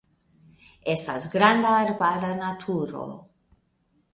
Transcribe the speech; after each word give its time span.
Estas 0.93 1.27
granda 1.35 1.73
arbara 1.81 2.33
naturo. 2.41 3.07